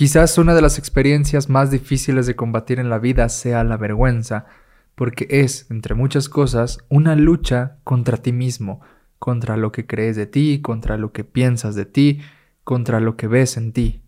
[0.00, 4.46] Quizás una de las experiencias más difíciles de combatir en la vida sea la vergüenza,
[4.94, 8.80] porque es, entre muchas cosas, una lucha contra ti mismo,
[9.18, 12.22] contra lo que crees de ti, contra lo que piensas de ti,
[12.64, 14.00] contra lo que ves en ti.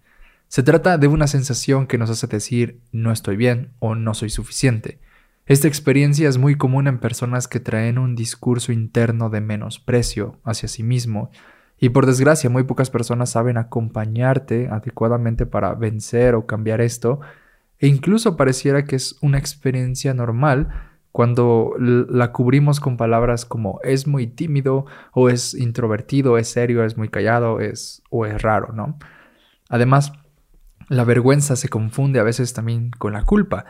[0.48, 4.30] Se trata de una sensación que nos hace decir no estoy bien o no soy
[4.30, 4.98] suficiente.
[5.44, 10.70] Esta experiencia es muy común en personas que traen un discurso interno de menosprecio hacia
[10.70, 11.30] sí mismo
[11.82, 17.18] y por desgracia muy pocas personas saben acompañarte adecuadamente para vencer o cambiar esto
[17.80, 20.68] e incluso pareciera que es una experiencia normal
[21.10, 26.96] cuando la cubrimos con palabras como es muy tímido o es introvertido, es serio, es
[26.96, 28.96] muy callado, es o es raro, ¿no?
[29.68, 30.12] Además,
[30.88, 33.64] la vergüenza se confunde a veces también con la culpa.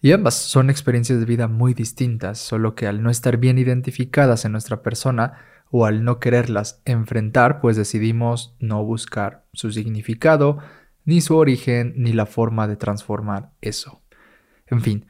[0.00, 4.44] Y ambas son experiencias de vida muy distintas, solo que al no estar bien identificadas
[4.44, 5.34] en nuestra persona
[5.70, 10.58] o al no quererlas enfrentar, pues decidimos no buscar su significado,
[11.04, 14.02] ni su origen, ni la forma de transformar eso.
[14.66, 15.06] En fin,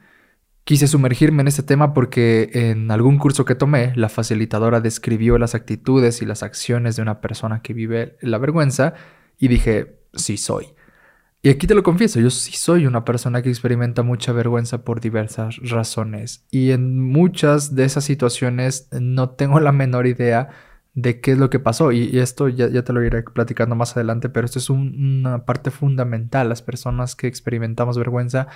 [0.63, 5.55] quise sumergirme en este tema porque en algún curso que tomé, la facilitadora describió las
[5.55, 8.93] actitudes y las acciones de una persona que vive la vergüenza
[9.39, 10.76] y dije, sí soy.
[11.41, 14.99] Y aquí te lo confieso, yo sí soy una persona que experimenta mucha vergüenza por
[14.99, 16.45] diversas razones.
[16.49, 20.49] Y en muchas de esas situaciones no tengo la menor idea
[20.93, 21.91] de qué es lo que pasó.
[21.91, 26.49] Y, esto ya, te lo iré platicando más adelante, pero esto es una parte fundamental.
[26.49, 28.47] Las personas que experimentamos vergüenza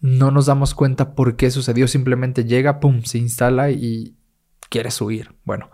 [0.00, 1.88] no nos damos cuenta por qué sucedió.
[1.88, 4.16] Simplemente llega, pum, se instala y
[4.70, 5.34] quieres huir.
[5.44, 5.70] Bueno.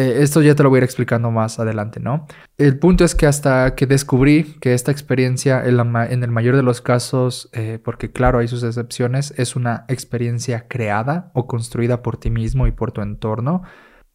[0.00, 2.26] Eh, esto ya te lo voy a ir explicando más adelante, ¿no?
[2.56, 6.80] El punto es que hasta que descubrí que esta experiencia, en, el mayor de los
[6.80, 12.30] casos, eh, porque claro, hay sus excepciones, es una experiencia creada o construida por ti
[12.30, 13.62] mismo y por tu entorno,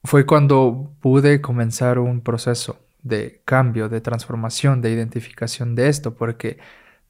[0.03, 6.57] fue cuando pude comenzar un proceso de cambio, de transformación, de identificación de esto, porque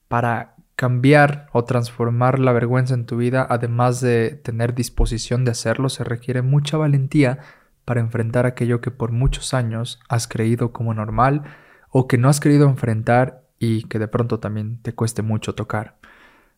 [0.09, 5.87] para cambiar o transformar la vergüenza en tu vida, además de tener disposición de hacerlo,
[5.87, 7.39] se requiere mucha valentía
[7.85, 11.43] para enfrentar aquello que por muchos años has creído como normal
[11.89, 15.97] o que no has querido enfrentar y que de pronto también te cueste mucho tocar.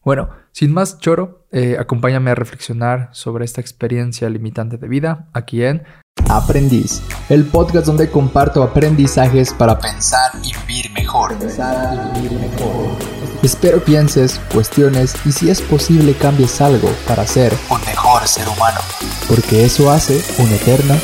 [0.03, 5.63] Bueno, sin más choro, eh, acompáñame a reflexionar sobre esta experiencia limitante de vida aquí
[5.63, 5.83] en
[6.29, 11.33] Aprendiz, el podcast donde comparto aprendizajes para pensar y vivir mejor.
[11.33, 12.97] y vivir mejor.
[13.43, 18.79] Espero pienses, cuestiones y si es posible cambies algo para ser un mejor ser humano.
[19.27, 20.95] Porque eso hace un eterno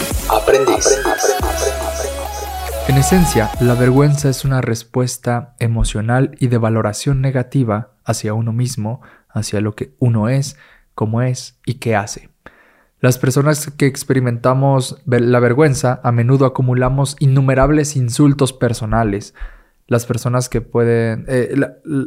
[2.88, 9.02] En esencia, la vergüenza es una respuesta emocional y de valoración negativa hacia uno mismo,
[9.30, 10.56] hacia lo que uno es,
[10.94, 12.30] cómo es y qué hace.
[13.00, 19.34] Las personas que experimentamos la vergüenza a menudo acumulamos innumerables insultos personales.
[19.88, 21.56] Las personas que pueden, eh,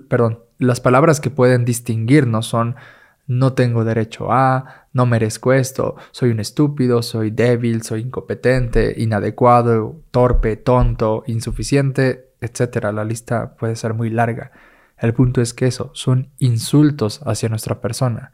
[0.08, 2.76] perdón, las palabras que pueden distinguirnos son
[3.26, 9.96] no tengo derecho a, no merezco esto, soy un estúpido, soy débil, soy incompetente, inadecuado,
[10.10, 12.86] torpe, tonto, insuficiente, etc.
[12.92, 14.52] La lista puede ser muy larga.
[14.96, 18.32] El punto es que eso son insultos hacia nuestra persona.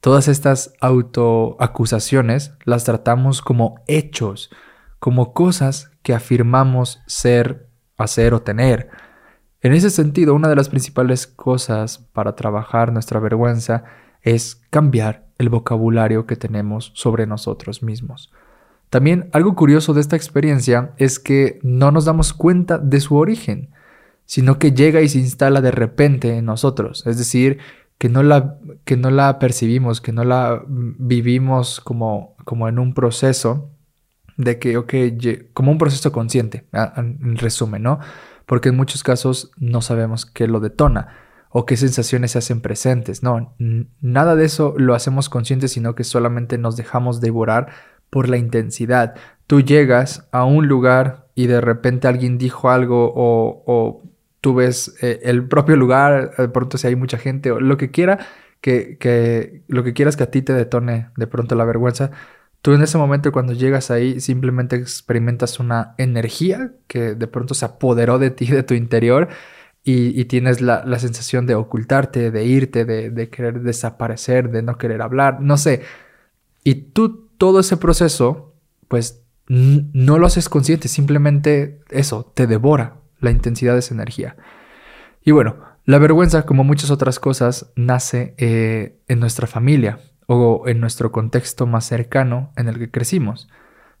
[0.00, 4.50] Todas estas autoacusaciones las tratamos como hechos,
[4.98, 8.90] como cosas que afirmamos ser, hacer o tener.
[9.60, 13.84] En ese sentido, una de las principales cosas para trabajar nuestra vergüenza
[14.22, 18.32] es cambiar el vocabulario que tenemos sobre nosotros mismos.
[18.90, 23.70] También algo curioso de esta experiencia es que no nos damos cuenta de su origen,
[24.26, 27.06] sino que llega y se instala de repente en nosotros.
[27.06, 27.58] Es decir,
[27.98, 32.94] que no la, que no la percibimos, que no la vivimos como, como en un
[32.94, 33.70] proceso
[34.36, 34.94] de que, ok,
[35.52, 36.66] como un proceso consciente,
[36.96, 37.98] en resumen, ¿no?
[38.46, 41.21] Porque en muchos casos no sabemos qué lo detona
[41.52, 43.54] o qué sensaciones se hacen presentes, no,
[44.00, 47.68] nada de eso lo hacemos consciente, sino que solamente nos dejamos devorar
[48.10, 49.14] por la intensidad.
[49.46, 54.02] Tú llegas a un lugar y de repente alguien dijo algo o, o
[54.42, 57.90] tú ves eh, el propio lugar, de pronto si hay mucha gente o lo que
[57.90, 58.18] quiera,
[58.60, 62.10] que, que, lo que quieras que a ti te detone de pronto la vergüenza,
[62.60, 67.64] tú en ese momento cuando llegas ahí simplemente experimentas una energía que de pronto se
[67.64, 69.28] apoderó de ti, de tu interior,
[69.84, 74.78] y, tienes la, la, sensación de ocultarte, de irte, de, de querer desaparecer, de no
[74.78, 75.82] querer hablar, no sé.
[76.62, 78.54] Y tú todo ese proceso,
[78.86, 84.36] pues no lo haces consciente, simplemente eso, te devora, la intensidad de esa energía.
[85.24, 90.80] Y bueno, la vergüenza, como muchas otras cosas, nace eh, en nuestra familia o en
[90.80, 93.48] nuestro contexto más cercano en el que crecimos.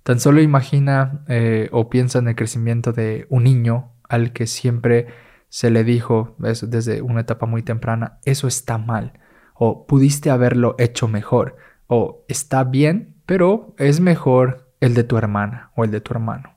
[0.04, 5.08] Tan solo imagina eh, o piensa en el crecimiento de un niño al que siempre
[5.52, 9.20] se le dijo desde una etapa muy temprana, eso está mal,
[9.52, 11.56] o pudiste haberlo hecho mejor,
[11.88, 16.56] o está bien, pero es mejor el de tu hermana o el de tu hermano.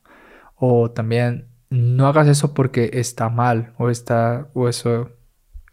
[0.55, 5.09] O también no hagas eso porque está mal o está o eso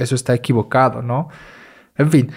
[0.00, 1.28] eso está equivocado, ¿no?
[1.96, 2.32] En fin,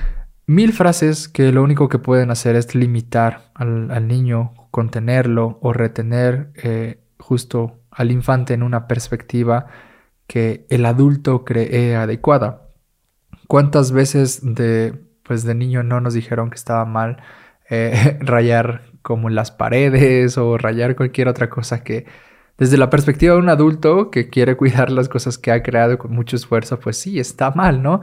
[0.45, 6.51] mil frases que lo único que pueden hacer es limitar al, niño, contenerlo o retener
[6.61, 9.65] eh, justo al infante en una perspectiva
[10.27, 12.69] que el adulto cree adecuada.
[13.47, 17.17] ¿Cuántas veces de, pues de niño no nos dijeron que estaba mal
[17.69, 22.05] eh, rayar como las paredes o rayar cualquier otra cosa que
[22.57, 26.11] desde la perspectiva de un adulto que quiere cuidar las cosas que ha creado con
[26.13, 28.01] mucho esfuerzo, pues sí, está mal, ¿no?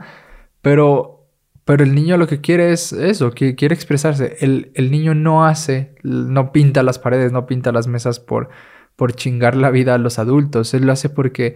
[0.61, 1.27] Pero,
[1.65, 4.37] pero el niño lo que quiere es eso, que quiere expresarse.
[4.39, 8.49] El, el niño no hace, no pinta las paredes, no pinta las mesas por,
[8.95, 10.73] por chingar la vida a los adultos.
[10.73, 11.55] Él lo hace porque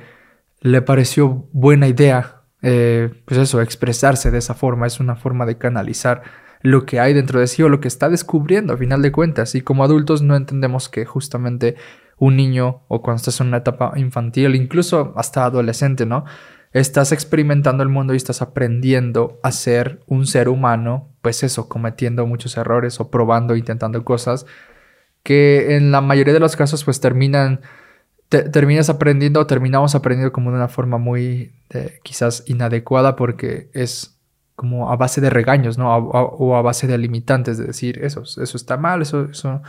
[0.62, 4.88] le pareció buena idea, eh, pues eso, expresarse de esa forma.
[4.88, 6.24] Es una forma de canalizar
[6.62, 9.56] lo que hay dentro de sí o lo que está descubriendo a final de cuentas.
[9.56, 11.76] Y como adultos no entendemos que justamente
[12.18, 16.26] un niño o cuando estás en una etapa infantil, incluso hasta adolescente, ¿no?
[16.74, 22.26] Estás experimentando el mundo y estás aprendiendo a ser un ser humano, pues eso, cometiendo
[22.26, 24.46] muchos errores o probando, intentando cosas
[25.24, 27.62] que en la mayoría de los casos pues terminan,
[28.30, 34.18] terminas aprendiendo terminamos aprendiendo como de una forma muy eh, quizás inadecuada porque es
[34.56, 35.96] como a base de regaños, ¿no?
[35.96, 39.62] o a base de limitantes, de decir, eso, eso está mal, eso, eso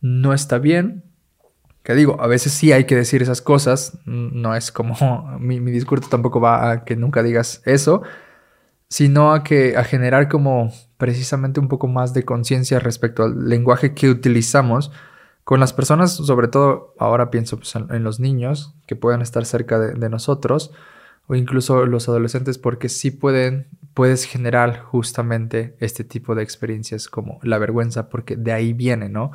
[0.00, 1.04] no está bien,
[1.82, 6.08] que digo, a veces sí hay que decir esas cosas, no es como mi, discurso
[6.08, 8.02] tampoco va a que nunca digas eso,
[8.88, 13.94] sino a que a generar como precisamente un poco más de conciencia respecto al lenguaje
[13.94, 14.92] que utilizamos
[15.44, 19.78] con las personas, sobre todo ahora pienso pues, en, los niños que puedan estar cerca
[19.78, 20.72] de, de, nosotros
[21.26, 27.40] o incluso los adolescentes porque sí pueden, puedes generar justamente este tipo de experiencias como
[27.42, 29.32] la vergüenza porque de ahí viene, ¿no?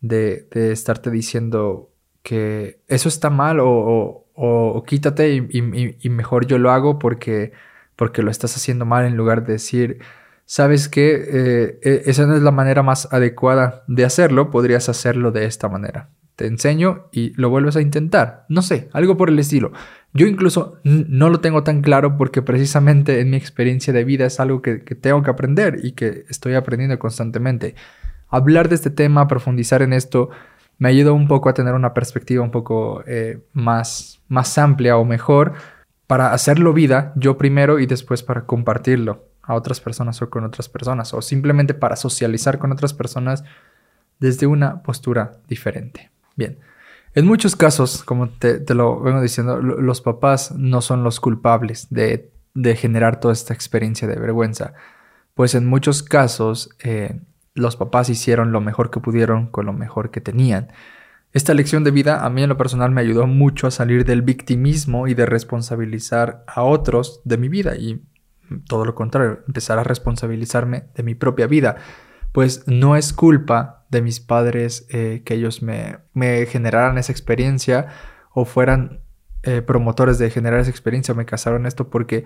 [0.00, 1.90] de, estarte diciendo
[2.22, 7.52] que eso está mal o, o, quítate y, mejor yo lo hago porque,
[7.96, 10.00] porque lo estás haciendo mal en lugar de decir,
[10.48, 15.44] sabes que eh, esa no es la manera más adecuada de hacerlo, podrías hacerlo de
[15.44, 16.08] esta manera.
[16.36, 18.46] Te enseño y lo vuelves a intentar.
[18.48, 19.72] No sé, algo por el estilo.
[20.14, 24.40] Yo incluso no lo tengo tan claro porque precisamente en mi experiencia de vida es
[24.40, 27.74] algo que, tengo que aprender y que estoy aprendiendo constantemente
[28.28, 30.30] hablar de este tema, profundizar en esto,
[30.78, 35.04] me ayudó un poco a tener una perspectiva un poco eh, más, más amplia o
[35.04, 35.52] mejor
[36.06, 40.68] para hacerlo vida yo primero y después para compartirlo a otras personas o con otras
[40.68, 43.42] personas o simplemente para socializar con otras personas
[44.20, 46.10] desde una postura diferente.
[46.36, 46.58] Bien,
[47.14, 52.30] en muchos casos, como te, lo vengo diciendo, los papás no son los culpables de,
[52.76, 54.74] generar toda esta experiencia de vergüenza,
[55.34, 57.20] pues en muchos casos eh,
[57.54, 60.68] los papás hicieron lo mejor que pudieron con lo mejor que tenían.
[61.32, 64.22] Esta lección de vida a mí en lo personal me ayudó mucho a salir del
[64.22, 68.02] victimismo y de responsabilizar a otros de mi vida y
[68.66, 71.76] todo lo contrario, empezar a responsabilizarme de mi propia vida,
[72.32, 77.88] pues no es culpa de mis padres eh, que ellos me, me, generaran esa experiencia
[78.32, 79.00] o fueran
[79.42, 82.24] eh, promotores de generar esa experiencia me casaron esto porque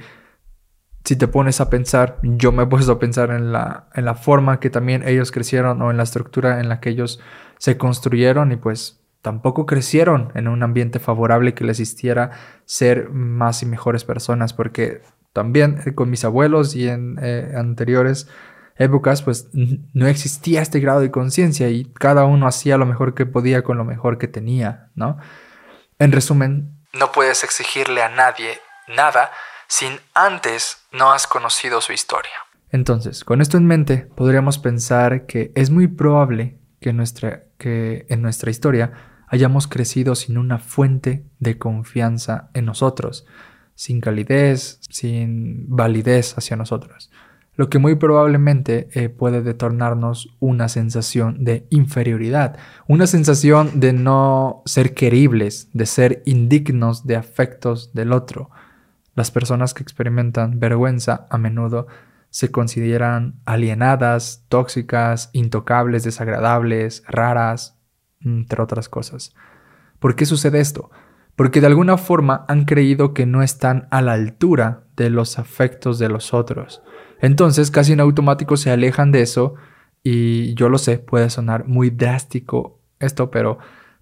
[1.05, 4.15] si te pones a pensar, yo me he puesto a pensar en la, en la
[4.15, 7.20] forma que también ellos crecieron o en la estructura en la que ellos
[7.58, 12.31] se construyeron y pues tampoco crecieron en un ambiente favorable que les hiciera
[12.65, 18.29] ser más y mejores personas porque también eh, con mis abuelos y en eh, anteriores
[18.77, 23.27] épocas pues no existía este grado de conciencia y cada uno hacía lo mejor que
[23.27, 25.19] podía con lo mejor que tenía, ¿no?
[25.98, 28.58] En resumen, no puedes exigirle a nadie
[28.89, 29.31] nada
[29.69, 32.32] sin antes no has conocido su historia.
[32.70, 38.22] Entonces, con esto en mente, podríamos pensar que es muy probable que, nuestra, que en
[38.22, 38.93] nuestra historia
[39.29, 43.27] hayamos crecido sin una fuente de confianza en nosotros,
[43.82, 47.10] sin calidez, sin validez hacia nosotros,
[47.56, 54.62] lo que muy probablemente eh, puede detornarnos una sensación de inferioridad, una sensación de no
[54.67, 58.51] ser queribles, de ser indignos de afectos del otro,
[59.17, 61.89] las personas que experimentan vergüenza a menudo
[62.31, 67.77] se consideran alienadas, tóxicas, intocables, desagradables, raras,
[68.20, 69.34] entre otras cosas.
[69.98, 70.93] ¿Por qué sucede esto?
[71.36, 75.98] Porque de alguna forma han creído que no están a la altura de los afectos
[75.98, 76.82] de los otros.
[77.20, 79.55] Entonces casi en automático se alejan de eso
[80.03, 83.58] y yo lo sé, puede sonar muy drástico esto, pero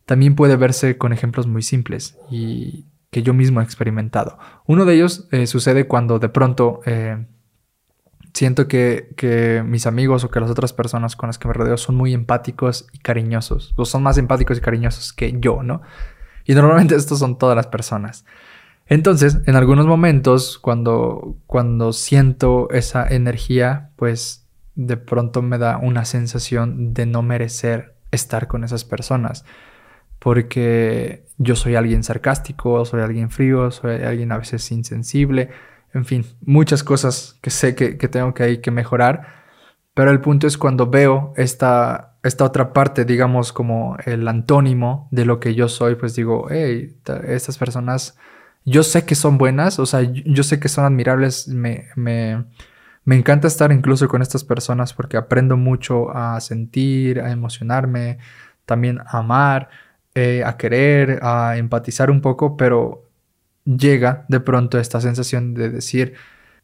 [0.06, 4.38] también puede verse con ejemplos muy simples y que yo mismo he experimentado.
[4.66, 7.26] Uno de ellos eh, sucede cuando de pronto eh,
[8.32, 11.76] siento que, que, mis amigos o que las otras personas con las que me rodeo
[11.76, 15.82] son muy empáticos y cariñosos, o son más empáticos y cariñosos que yo, ¿no?
[16.50, 18.24] Y normalmente estos son todas las personas.
[18.88, 26.04] Entonces, en algunos momentos, cuando, cuando siento esa energía, pues de pronto me da una
[26.04, 29.44] sensación de no merecer estar con esas personas.
[30.18, 35.50] Porque yo soy alguien sarcástico, soy alguien frío, soy alguien a veces insensible,
[35.94, 39.44] en fin, muchas cosas que sé que, tengo que, que mejorar.
[39.94, 45.24] Pero el punto es cuando veo esta, esta otra parte, digamos, como el antónimo de
[45.24, 46.96] lo que yo soy, pues digo, hey,
[47.26, 48.16] estas personas,
[48.64, 52.44] yo sé que son buenas, o sea, yo sé que son admirables, me, me,
[53.04, 58.18] me encanta estar incluso con estas personas porque aprendo mucho a sentir, a emocionarme,
[58.66, 59.70] también a amar,
[60.14, 63.08] eh, a querer, a empatizar un poco, pero
[63.64, 66.14] llega de pronto esta sensación de decir,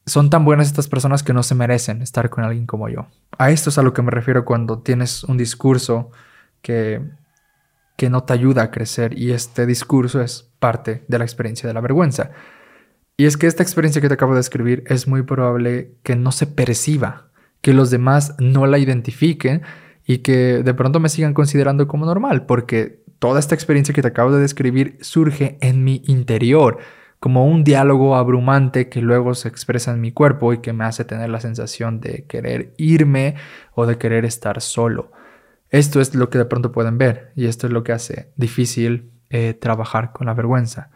[0.06, 3.06] son tan buenas estas personas que no se merecen estar con alguien como yo.
[3.38, 6.10] A esto es a lo que me refiero cuando tienes un discurso
[6.62, 7.02] que,
[7.96, 11.74] que no te ayuda a crecer y este discurso es parte de la experiencia de
[11.74, 12.30] la vergüenza.
[13.16, 16.32] Y es que esta experiencia que te acabo de escribir es muy probable que no
[16.32, 19.62] se perciba, que los demás no la identifiquen
[20.04, 24.08] y que de pronto me sigan considerando como normal, porque toda esta experiencia que te
[24.08, 26.78] acabo de describir surge en mi interior,
[27.20, 31.04] como un diálogo abrumante que luego se expresa en mi cuerpo y que me hace
[31.04, 33.36] tener la sensación de querer irme
[33.74, 35.12] o de querer estar solo.
[35.70, 39.10] Esto es lo que de pronto pueden ver y esto es lo que hace difícil
[39.30, 40.90] eh, trabajar con la vergüenza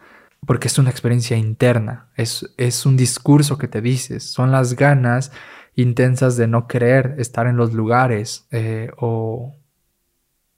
[0.45, 5.31] porque es una experiencia interna, es, es un discurso que te dices, son las ganas
[5.75, 9.55] intensas de no querer estar en los lugares eh, o,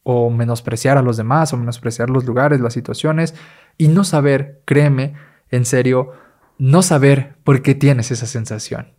[0.04, 3.36] o menospreciar a los demás o menospreciar los lugares, las situaciones
[3.78, 5.16] y no saber, créeme,
[5.56, 6.12] en serio,
[6.58, 8.94] no saber por qué tienes esa sensación.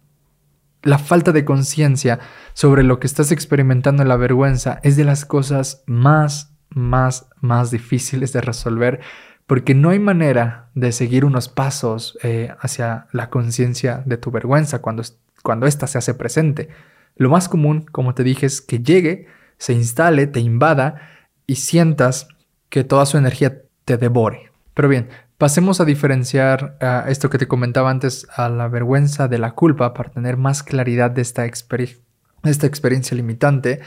[0.83, 2.21] La falta de conciencia
[2.53, 7.71] sobre lo que estás experimentando en la vergüenza es de las cosas más, más, más
[7.71, 9.01] difíciles de resolver
[9.47, 14.81] porque no hay manera de seguir unos pasos eh, hacia la conciencia de tu vergüenza
[14.81, 15.03] cuando,
[15.43, 16.69] cuando ésta se hace presente.
[17.17, 19.27] Lo más común, como te dije, es que llegue,
[19.59, 21.09] se instale, te invada
[21.47, 22.29] y sientas
[22.69, 24.51] que toda su energía te devore.
[24.73, 25.09] Pero bien,
[25.45, 30.11] pasemos a diferenciar esto que te comentaba antes, a la vergüenza de la culpa para
[30.11, 33.81] tener más claridad de esta, esta experiencia limitante.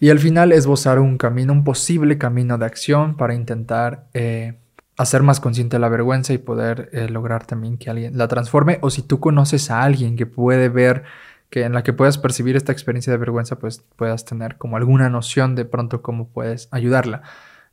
[0.00, 4.58] Y al final esbozar un camino, un posible camino de acción para intentar eh,
[4.98, 8.90] hacer más consciente la vergüenza y poder eh, lograr también que alguien la transforme o
[8.90, 11.04] si tú conoces a alguien que puede ver
[11.48, 15.08] que en la que puedas percibir esta experiencia de vergüenza pues puedas tener como alguna
[15.08, 17.22] noción de pronto cómo puedes ayudarla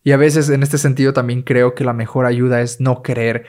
[0.06, 3.46] y a veces en este sentido también creo que la mejor ayuda es no querer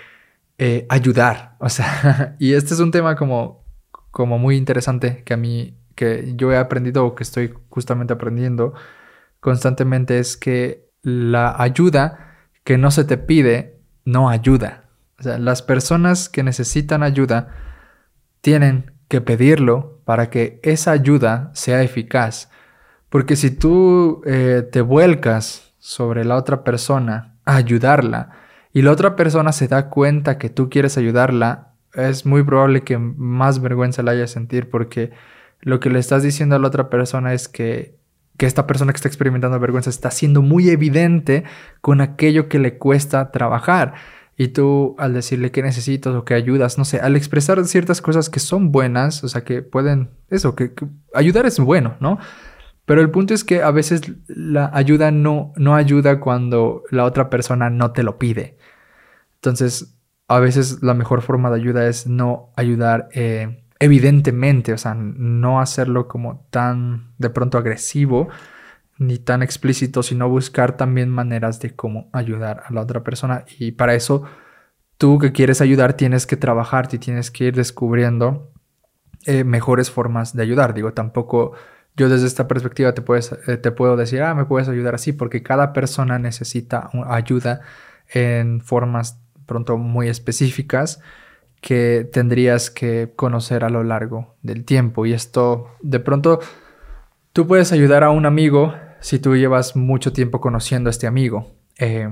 [0.59, 3.65] eh, ayudar o sea y este es un tema como
[4.11, 8.75] como muy interesante que a mí que yo he aprendido o que estoy justamente aprendiendo
[9.41, 12.27] constantemente es que la ayuda
[12.65, 14.89] que no se te pide no ayuda.
[15.21, 17.55] O sea, las personas que necesitan ayuda
[18.41, 22.51] tienen que pedirlo para que esa ayuda sea eficaz.
[23.09, 28.31] Porque si tú eh, te vuelcas sobre la otra persona ayudarla
[28.73, 32.99] y la otra persona se da cuenta que tú quieres ayudarla, es muy probable que
[32.99, 35.13] más vergüenza la haya sentir porque
[35.61, 37.95] lo que le estás diciendo a la otra persona es que
[38.37, 41.45] que esta persona que está experimentando vergüenza está siendo muy evidente
[41.81, 43.95] con aquello que le cuesta trabajar.
[44.37, 48.29] Y tú al decirle que necesitas o que ayudas, no sé, al expresar ciertas cosas
[48.29, 50.73] que son buenas, o sea, que pueden, eso, que,
[51.15, 52.19] ayudar es bueno, ¿no?
[52.87, 57.29] Pero el punto es que a veces la ayuda no, no ayuda cuando la otra
[57.29, 58.57] persona no te lo pide.
[59.35, 64.95] Entonces, a veces la mejor forma de ayuda es no ayudar eh, evidentemente, o sea,
[64.95, 68.29] no hacerlo como tan de pronto agresivo
[68.99, 73.45] ni tan explícito, sino buscar también maneras de cómo ayudar a la otra persona.
[73.59, 74.23] Y para eso,
[74.97, 78.53] tú que quieres ayudar, tienes que trabajar y tienes que ir descubriendo
[79.27, 80.73] eh, mejores formas de ayudar.
[80.73, 81.53] Digo, tampoco
[81.97, 85.13] yo desde esta perspectiva te, puedes, eh, te puedo decir, ah, me puedes ayudar así,
[85.13, 87.63] porque cada persona necesita ayuda
[88.09, 91.01] en formas pronto muy específicas
[91.61, 95.07] que tendrías que conocer a lo largo del tiempo.
[95.07, 96.41] Y esto, de pronto,
[97.33, 101.53] tú puedes ayudar a un amigo si tú llevas mucho tiempo conociendo a este amigo.
[101.79, 102.11] Eh,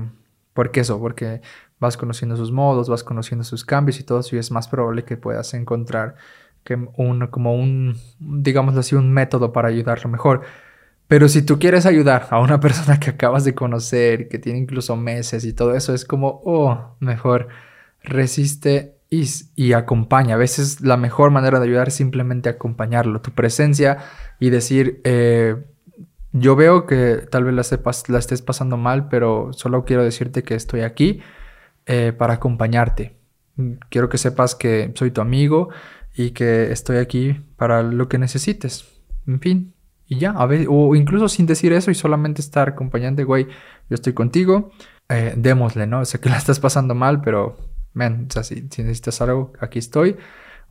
[0.53, 0.99] ¿Por qué eso?
[0.99, 1.41] Porque
[1.79, 5.03] vas conociendo sus modos, vas conociendo sus cambios y todo eso, y es más probable
[5.03, 6.15] que puedas encontrar
[6.65, 10.41] que un, como un, digámoslo así, un método para ayudarlo mejor.
[11.07, 14.97] Pero si tú quieres ayudar a una persona que acabas de conocer, que tiene incluso
[14.97, 17.47] meses y todo eso, es como, oh, mejor
[18.03, 20.35] resiste y, acompaña.
[20.35, 23.99] A veces la mejor manera de ayudar es simplemente acompañarlo, tu presencia
[24.39, 25.55] y decir, eh,
[26.33, 30.81] yo veo que tal vez la, estés pasando mal, pero solo quiero decirte que estoy
[30.81, 31.21] aquí
[31.85, 33.15] eh, para acompañarte.
[33.89, 35.69] Quiero que sepas que soy tu amigo
[36.15, 38.85] y que estoy aquí para lo que necesites.
[39.27, 39.75] En fin,
[40.07, 43.47] y ya, a ver, o incluso sin decir eso y solamente estar acompañante, güey,
[43.89, 44.71] yo estoy contigo,
[45.09, 46.05] eh, démosle, ¿no?
[46.05, 47.57] Sé que la estás pasando mal, pero,
[47.93, 50.17] man, o sea, si, necesitas algo, aquí estoy.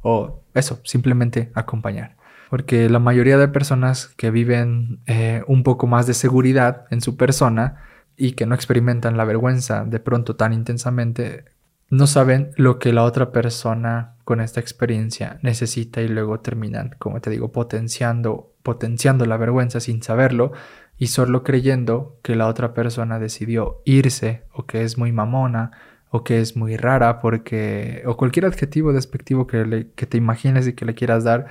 [0.02, 2.16] O eso, simplemente acompañar.
[2.50, 7.16] Porque la mayoría de personas que viven eh, un poco más de seguridad en su
[7.16, 7.82] persona
[8.16, 11.46] y que no experimentan la vergüenza de pronto tan intensamente,
[11.90, 17.20] no saben lo que la otra persona con esta experiencia necesita y luego terminan, como
[17.20, 20.52] te digo, potenciando, potenciando la vergüenza sin saberlo
[20.96, 25.72] y solo creyendo que la otra persona decidió irse o que es muy mamona
[26.10, 30.72] o que es muy rara porque o cualquier adjetivo despectivo que, que te imagines y
[30.72, 31.46] que le quieras dar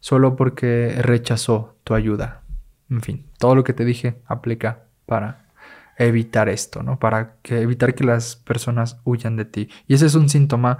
[0.00, 2.42] solo porque rechazó tu ayuda.
[2.90, 5.47] En fin, todo lo que te dije aplica para
[5.98, 6.98] evitar esto, ¿no?
[6.98, 9.68] Para que, evitar que las personas huyan de ti.
[9.86, 10.78] Y ese es un síntoma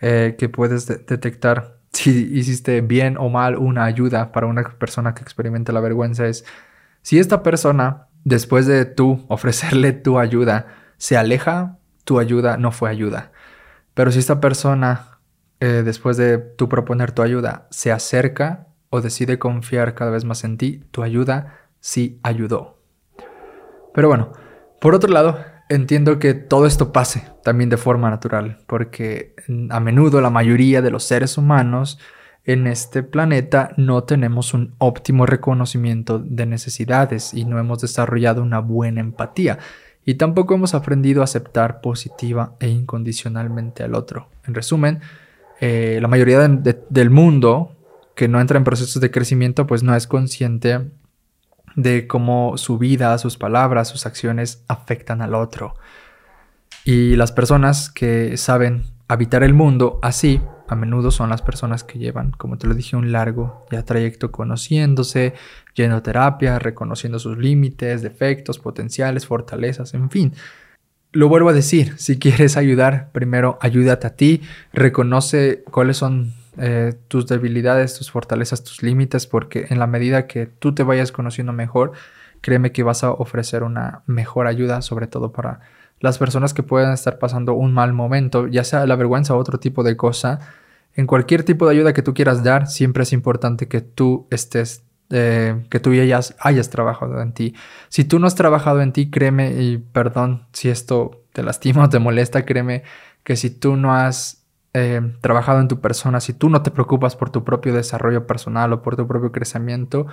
[0.00, 5.22] eh, que puedes detectar si hiciste bien o mal una ayuda para una persona que
[5.22, 6.26] experimenta la vergüenza.
[6.26, 6.44] Es
[7.02, 12.90] si esta persona, después de tú ofrecerle tu ayuda, se aleja, tu ayuda no fue
[12.90, 13.32] ayuda.
[13.94, 15.18] Pero si esta persona,
[15.58, 20.44] eh, después de tú proponer tu ayuda, se acerca o decide confiar cada vez más
[20.44, 22.78] en ti, tu ayuda sí ayudó.
[23.92, 24.32] Pero bueno,
[24.80, 29.34] por otro lado, entiendo que todo esto pase también de forma natural, porque
[29.70, 31.98] a menudo la mayoría de los seres humanos
[32.44, 38.60] en este planeta no tenemos un óptimo reconocimiento de necesidades y no hemos desarrollado una
[38.60, 39.58] buena empatía
[40.04, 44.28] y tampoco hemos aprendido a aceptar positiva e incondicionalmente al otro.
[44.46, 45.00] En resumen,
[45.60, 47.76] eh, la mayoría del mundo
[48.14, 50.90] que no entra en procesos de crecimiento pues no es consciente
[51.76, 55.74] de cómo su vida, sus palabras, sus acciones afectan al otro.
[56.84, 61.98] Y las personas que saben habitar el mundo así a menudo son las personas que
[61.98, 65.34] llevan, como te lo dije, un largo ya trayecto conociéndose,
[65.74, 70.32] yendo a terapia, reconociendo sus límites, defectos, potenciales, fortalezas, en fin.
[71.12, 76.94] Lo vuelvo a decir, si quieres ayudar, primero ayúdate a ti, reconoce cuáles son eh,
[77.08, 81.52] tus debilidades, tus fortalezas, tus límites, porque en la medida que tú te vayas conociendo
[81.52, 81.92] mejor,
[82.40, 85.60] créeme que vas a ofrecer una mejor ayuda, sobre todo para
[86.00, 89.60] las personas que puedan estar pasando un mal momento, ya sea la vergüenza o otro
[89.60, 90.40] tipo de cosa,
[90.94, 94.82] en cualquier tipo de ayuda que tú quieras dar, siempre es importante que tú estés,
[95.10, 97.54] eh, que tú ya hayas, hayas trabajado en ti.
[97.88, 101.88] Si tú no has trabajado en ti, créeme, y perdón si esto te lastima o
[101.88, 102.82] te molesta, créeme
[103.22, 104.39] que si tú no has
[104.72, 108.72] eh, trabajado en tu persona, si tú no te preocupas por tu propio desarrollo personal
[108.72, 110.06] o por tu propio crecimiento,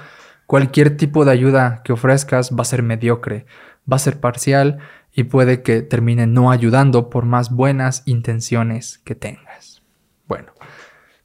[0.47, 3.45] cualquier tipo de ayuda que ofrezcas va a ser mediocre,
[3.91, 4.79] va a ser parcial
[5.13, 9.81] y puede que termine no ayudando por más buenas intenciones que tengas.
[10.27, 10.53] Bueno,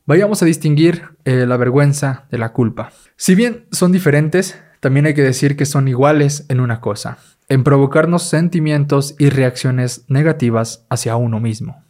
[0.07, 2.91] vayamos a distinguir eh, la vergüenza de la culpa.
[3.17, 7.19] Si bien son diferentes, también hay que decir que son iguales en una cosa,
[7.49, 11.82] en provocarnos sentimientos y reacciones negativas hacia uno mismo.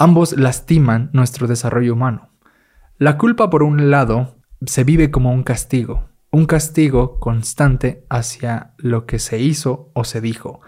[0.00, 2.30] Ambos lastiman nuestro desarrollo humano.
[2.98, 9.06] La culpa, por un lado, se vive como un castigo, un castigo constante hacia lo
[9.06, 10.60] que se hizo o se dijo,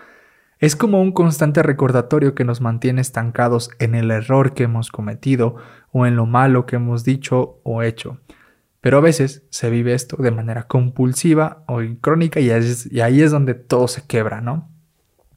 [0.58, 5.54] es como un constante recordatorio que nos mantiene estancados en el error que hemos cometido
[5.92, 8.18] o en lo malo que hemos dicho o hecho.
[8.80, 13.54] Pero a veces se vive esto de manera compulsiva o crónica y, ahí es donde
[13.54, 14.68] todo se quebra, ¿no?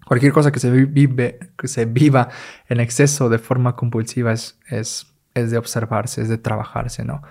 [0.05, 2.29] Cualquier cosa que se, vive, que se viva
[2.67, 7.21] en exceso de forma compulsiva es, es, es de observarse, es de trabajarse, ¿no?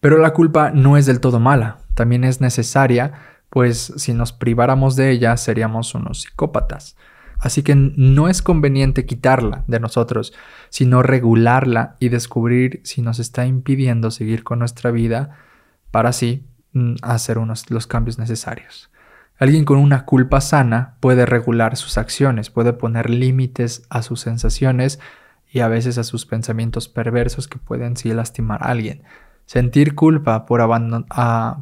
[0.00, 3.12] Pero la culpa no es del todo mala, también es necesaria,
[3.50, 6.96] pues si nos priváramos de ella seríamos unos psicópatas.
[7.38, 10.34] Así que no es conveniente quitarla de nosotros,
[10.68, 15.38] sino regularla y descubrir si nos está impidiendo seguir con nuestra vida
[15.90, 18.89] para así mm, hacer unos, los cambios necesarios.
[19.40, 25.00] Alguien con una culpa sana puede regular sus acciones, puede poner límites a sus sensaciones
[25.50, 29.02] y a veces a sus pensamientos perversos que pueden sí lastimar a alguien.
[29.46, 30.60] Sentir culpa por,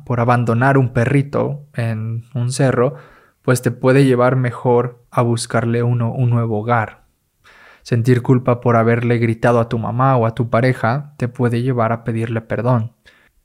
[0.04, 2.96] por abandonar un perrito en un cerro
[3.42, 7.04] pues te puede llevar mejor a buscarle uno un nuevo hogar.
[7.82, 11.92] Sentir culpa por haberle gritado a tu mamá o a tu pareja te puede llevar
[11.92, 12.92] a pedirle perdón.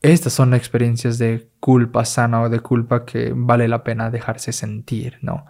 [0.03, 5.17] Estas son experiencias de culpa sana o de culpa que vale la pena dejarse sentir,
[5.21, 5.45] ¿no?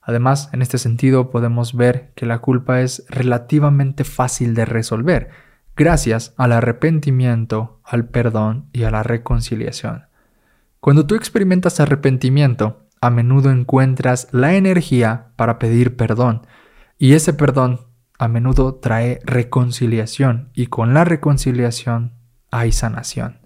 [0.00, 5.30] Además, en este sentido podemos ver que la culpa es relativamente fácil de resolver,
[5.76, 10.06] gracias al arrepentimiento, al perdón y a la reconciliación.
[10.80, 16.44] Cuando tú experimentas arrepentimiento, a menudo encuentras la energía para pedir perdón,
[16.98, 17.82] y ese perdón
[18.18, 22.14] a menudo trae reconciliación, y con la reconciliación
[22.50, 23.41] hay sanación.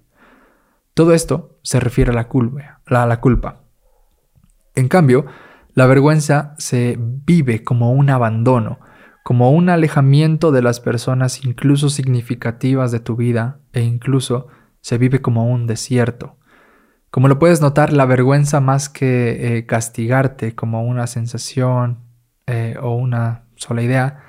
[0.96, 2.80] Todo esto se refiere a la culpa.
[2.86, 3.60] A la culpa.
[4.74, 5.26] En cambio,
[5.74, 8.78] la vergüenza se vive como un abandono,
[9.22, 14.46] como un alejamiento de las personas incluso significativas de tu vida e incluso
[14.80, 16.38] se vive como un desierto.
[17.10, 22.04] Como lo puedes notar, la vergüenza más que eh, castigarte como una sensación
[22.46, 24.25] eh, o una sola idea,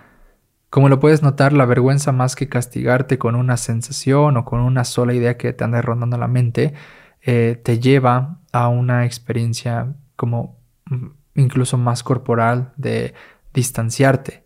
[0.77, 4.83] como lo puedes notar, la vergüenza más que castigarte con una sensación o con una
[4.83, 6.75] sola idea que te anda rondando la mente,
[7.23, 13.15] eh, te lleva a una experiencia como mm, incluso más corporal de
[13.55, 14.43] distanciarte,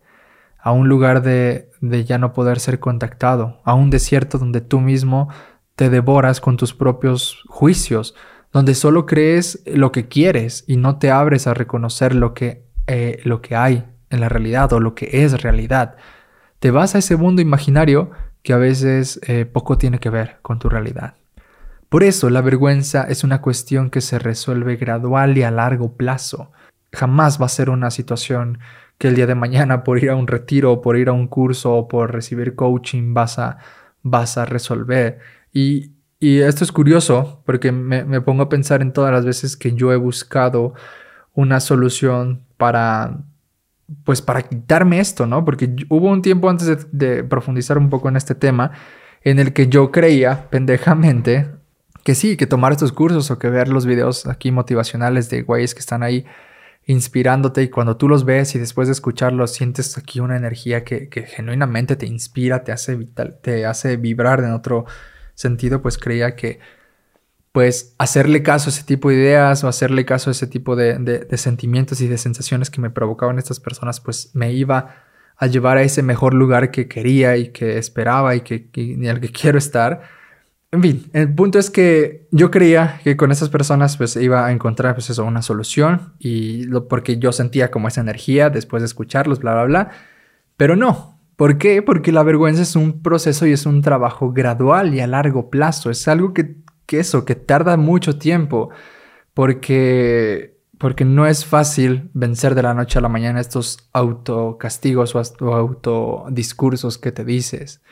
[0.58, 1.68] a un lugar de,
[2.06, 5.28] ya no poder ser contactado, a un desierto donde tú mismo
[5.76, 8.14] te devoras con tus propios juicios,
[8.54, 13.20] donde solo crees lo que quieres y no te abres a reconocer lo que, eh,
[13.24, 15.98] lo que hay en la realidad o lo que es realidad.
[16.62, 18.12] Te vas a ese mundo imaginario
[18.44, 21.16] que a veces eh, poco tiene que ver con tu realidad.
[21.88, 26.52] Por eso la vergüenza es una cuestión que se resuelve gradual y a largo plazo.
[26.92, 28.60] Jamás va a ser una situación
[28.96, 31.74] que el día de mañana por ir a un retiro por ir a un curso
[31.74, 33.58] o por recibir coaching vas a,
[34.04, 35.18] vas a resolver.
[35.52, 39.72] Y, esto es curioso porque me, me pongo a pensar en todas las veces que
[39.72, 40.74] yo he buscado
[41.34, 43.24] una solución para
[44.04, 45.44] pues para quitarme esto, ¿no?
[45.44, 48.72] Porque hubo un tiempo antes de, profundizar un poco en este tema
[49.22, 51.50] en el que yo creía pendejamente
[52.04, 55.74] que sí, que tomar estos cursos o que ver los videos aquí motivacionales de güeyes
[55.74, 56.24] que están ahí
[56.86, 61.08] inspirándote y cuando tú los ves y después de escucharlos sientes aquí una energía que,
[61.28, 64.84] genuinamente te inspira, te hace, vital, te hace vibrar en otro
[65.34, 66.58] sentido, pues creía que
[67.52, 71.26] pues hacerle caso a ese tipo de ideas o hacerle caso a ese tipo de,
[71.36, 74.96] sentimientos y de sensaciones que me provocaban estas personas, pues me iba
[75.36, 79.20] a llevar a ese mejor lugar que quería y que esperaba y que, ni al
[79.20, 80.02] que quiero estar.
[80.70, 84.52] En fin, el punto es que yo creía que con esas personas pues iba a
[84.52, 88.86] encontrar pues eso, una solución y lo, porque yo sentía como esa energía después de
[88.86, 89.90] escucharlos, bla, bla, bla.
[90.56, 91.20] Pero no.
[91.36, 91.82] ¿Por qué?
[91.82, 95.90] Porque la vergüenza es un proceso y es un trabajo gradual y a largo plazo.
[95.90, 98.70] Es algo que, que eso, que tarda mucho tiempo
[99.34, 105.54] porque, porque no es fácil vencer de la noche a la mañana estos autocastigos o
[105.54, 107.82] autodiscursos que te dices.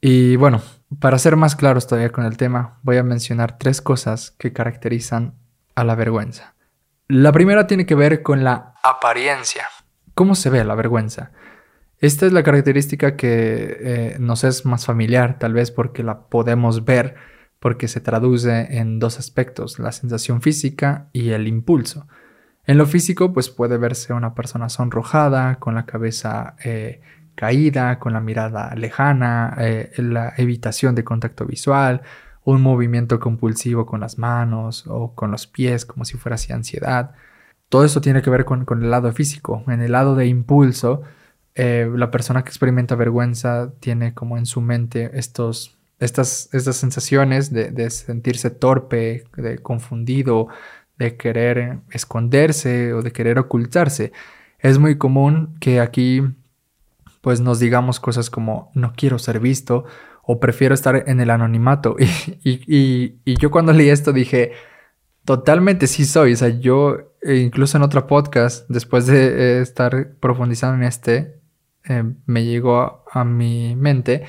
[0.00, 0.60] Y bueno,
[1.00, 5.34] para ser más claros todavía con el tema, voy a mencionar tres cosas que caracterizan
[5.74, 6.54] a la vergüenza.
[7.08, 9.64] La primera tiene que ver con la apariencia.
[10.14, 11.32] ¿Cómo se ve la vergüenza?
[11.98, 16.84] Esta es la característica que eh, nos es más familiar, tal vez porque la podemos
[16.84, 17.14] ver,
[17.64, 22.06] porque se traduce en dos aspectos, la sensación física y el impulso.
[22.66, 27.00] En lo físico, pues puede verse una persona sonrojada, con la cabeza eh,
[27.34, 32.02] caída, con la mirada lejana, eh, la evitación de contacto visual,
[32.44, 37.12] un movimiento compulsivo con las manos o con los pies como si fuera así ansiedad.
[37.70, 39.64] Todo eso tiene que ver con, el lado físico.
[39.68, 41.00] En el lado de impulso,
[41.54, 47.52] eh, la persona que experimenta vergüenza tiene como en su mente estos, estas, estas sensaciones
[47.52, 50.48] de, de sentirse torpe, de confundido,
[50.98, 54.12] de querer esconderse o de querer ocultarse.
[54.58, 56.22] Es muy común que aquí
[57.20, 59.86] pues nos digamos cosas como no quiero ser visto
[60.22, 61.96] o prefiero estar en el anonimato.
[62.44, 64.52] Y, yo cuando leí esto dije,
[65.24, 66.34] totalmente sí soy.
[66.34, 71.40] O sea, yo eh, incluso en otro podcast, después de eh, estar profundizando en este,
[71.84, 74.24] eh, me llegó a, mi mente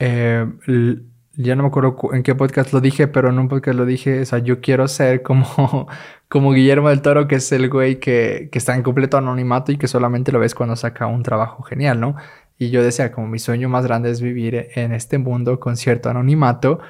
[0.00, 4.20] ya no me acuerdo en qué podcast lo dije, pero en un podcast lo dije,
[4.20, 5.88] o sea, yo quiero ser como,
[6.28, 9.76] como Guillermo del Toro, que es el güey que, que está en completo anonimato y
[9.78, 12.16] que solamente lo ves cuando saca un trabajo genial, ¿no?
[12.58, 16.10] Y yo decía, como mi sueño más grande es vivir en este mundo con cierto
[16.10, 16.80] anonimato,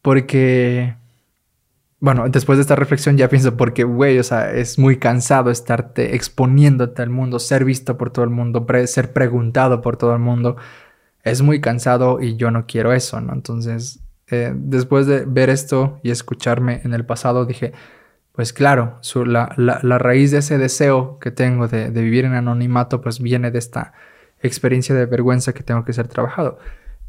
[0.00, 0.96] porque,
[2.00, 6.14] bueno, después de esta reflexión ya pienso, porque, güey, o sea, es muy cansado estarte
[6.14, 10.56] exponiéndote al mundo, ser visto por todo el mundo, ser preguntado por todo el mundo
[11.24, 13.32] es muy cansado y yo no quiero eso, ¿no?
[13.32, 17.72] Entonces, eh, después de ver esto y escucharme en el pasado, dije,
[18.32, 23.50] pues claro, la, raíz de ese deseo que tengo de, vivir en anonimato, pues viene
[23.50, 23.92] de esta
[24.42, 26.58] experiencia de vergüenza que tengo que ser trabajado.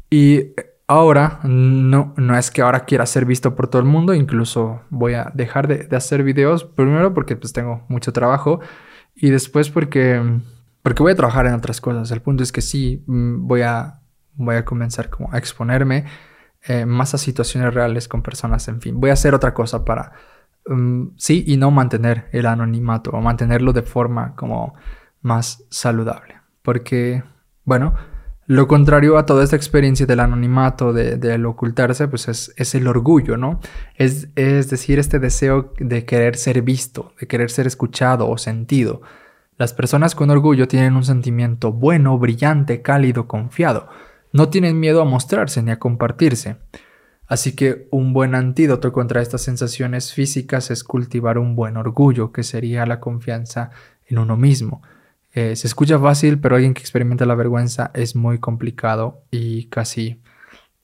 [0.08, 0.52] Y
[0.86, 5.14] ahora, no, no es que ahora quiera ser visto por todo el mundo, incluso voy
[5.14, 8.60] a dejar de, de hacer videos, primero porque pues tengo mucho trabajo
[9.14, 10.22] Y después porque,
[10.82, 12.10] porque voy a trabajar en otras cosas.
[12.12, 14.00] El punto es que sí, mm, voy a,
[14.36, 16.04] voy a comenzar como a exponerme
[16.68, 19.00] eh, más a situaciones reales con personas, en fin.
[19.00, 20.12] Voy a hacer otra cosa para,
[20.66, 24.74] mm, sí y no mantener el anonimato o mantenerlo de forma como
[25.22, 26.40] más saludable.
[26.62, 27.22] Porque,
[27.64, 27.94] bueno,
[28.46, 33.60] lo contrario a toda esta experiencia del anonimato, del ocultarse, pues es, el orgullo, ¿no?
[33.96, 39.02] Es, es decir, este deseo de querer ser visto, de querer ser escuchado o sentido.
[39.58, 43.88] Las personas con orgullo tienen un sentimiento bueno, brillante, cálido, confiado.
[44.32, 46.56] No tienen miedo a mostrarse ni a compartirse.
[47.26, 52.44] Así que un buen antídoto contra estas sensaciones físicas es cultivar un buen orgullo, que
[52.44, 53.70] sería la confianza
[54.06, 54.82] en uno mismo.
[55.32, 60.22] Eh, se escucha fácil, pero alguien que experimenta la vergüenza es muy complicado y casi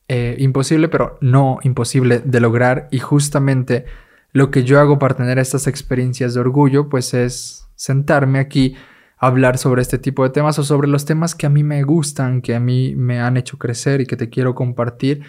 [0.09, 2.89] eh, imposible, pero no imposible de lograr.
[2.91, 3.87] Y justamente
[4.33, 8.75] lo que yo hago para tener estas experiencias de orgullo, pues es sentarme aquí,
[9.23, 12.43] hablar sobre este tipo de temas o sobre los temas que a mí me gustan,
[12.43, 15.23] que a mí me han hecho crecer y que te quiero compartir.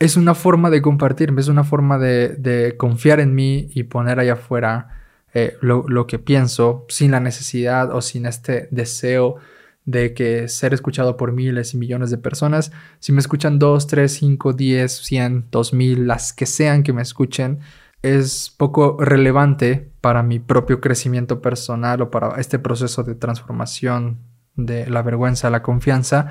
[0.00, 4.32] Es una forma de compartir, es una forma de, confiar en mí y poner allá
[4.32, 4.88] afuera
[5.32, 9.36] eh, lo, que pienso sin la necesidad o sin este deseo
[9.84, 12.72] de que ser escuchado por miles y millones de personas.
[12.98, 17.60] Si me escuchan 2, 3, 5, 10, 100, 2000, las que sean que me escuchen,
[18.02, 24.18] es poco relevante para mi propio crecimiento personal o para este proceso de transformación
[24.54, 26.30] de la vergüenza a la confianza,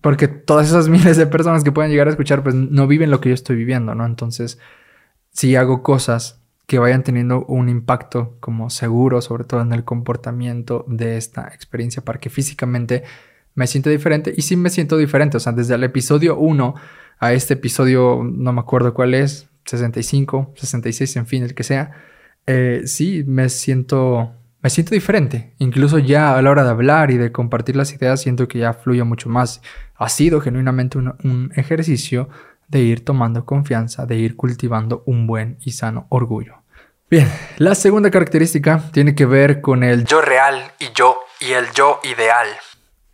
[0.00, 3.20] porque todas esas miles de personas que pueden llegar a escuchar, pues no viven lo
[3.20, 4.06] que yo estoy viviendo, ¿no?
[4.06, 4.58] Entonces,
[5.32, 10.84] si hago cosas que vayan teniendo un impacto como seguro, sobre todo en el comportamiento
[10.88, 13.02] de esta experiencia, para que físicamente
[13.56, 14.32] me sienta diferente.
[14.36, 16.74] Y sí me siento diferente, o sea, desde el episodio 1
[17.18, 21.92] a este episodio, no me acuerdo cuál es, 65, 66, en fin, el que sea,
[22.46, 25.54] eh, sí me siento, me siento diferente.
[25.58, 28.72] Incluso ya a la hora de hablar y de compartir las ideas, siento que ya
[28.72, 29.62] fluye mucho más.
[29.96, 32.28] Ha sido genuinamente un ejercicio
[32.68, 36.60] de ir tomando confianza, de ir cultivando un buen y sano orgullo.
[37.10, 37.28] Bien,
[37.58, 41.98] la segunda característica tiene que ver con el yo real y yo y el yo
[42.04, 42.46] ideal.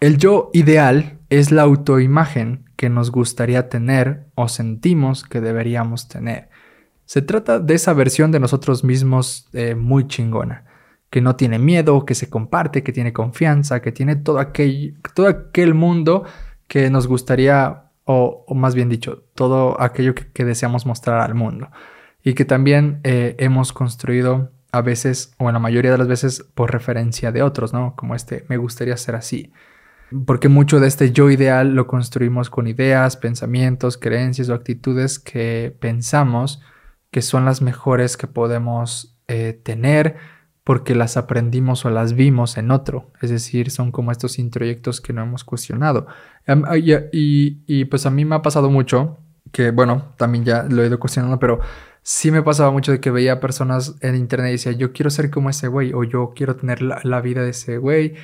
[0.01, 6.49] El yo ideal es la autoimagen que nos gustaría tener o sentimos que deberíamos tener.
[7.05, 10.65] Se trata de esa versión de nosotros mismos eh, muy chingona,
[11.11, 15.29] que no tiene miedo, que se comparte, que tiene confianza, que tiene todo aquel, todo
[15.29, 16.25] aquel mundo
[16.69, 21.69] que nos gustaría, o, más bien dicho, todo aquello que deseamos mostrar al mundo
[22.27, 26.45] y que también eh, hemos construido a veces, o en la mayoría de las veces,
[26.55, 27.95] por referencia de otros, ¿no?
[27.95, 29.53] Como este, me gustaría ser así.
[30.25, 35.77] Porque mucho de este yo ideal lo construimos con ideas, pensamientos, creencias o actitudes que
[35.81, 36.61] pensamos
[37.11, 40.17] que son las mejores que podemos eh, tener
[40.65, 43.13] porque las aprendimos o las vimos en otro.
[43.23, 46.09] Es decir, son como estos introyectos que no hemos cuestionado.
[47.13, 49.19] Y, y pues a mí me ha pasado mucho
[49.53, 51.61] que, bueno, también ya lo he ido cuestionando, pero
[52.03, 55.31] sí me pasaba mucho de que veía personas en internet y decía, yo quiero ser
[55.31, 58.15] como ese güey, o yo quiero tener la, vida de ese güey,